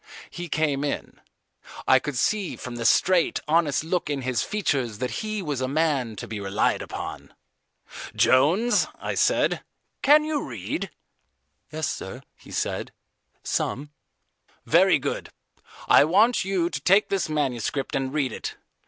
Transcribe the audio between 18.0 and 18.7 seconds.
read it.